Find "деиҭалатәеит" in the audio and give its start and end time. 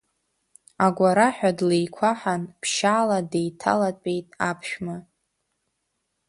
3.31-4.27